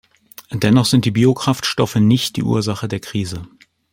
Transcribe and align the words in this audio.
Dennoch 0.51 0.85
sind 0.87 1.05
die 1.05 1.11
Biokraftstoffe 1.11 1.97
nicht 1.97 2.35
die 2.35 2.41
Ursache 2.41 2.87
der 2.87 2.99
Krise. 3.01 3.47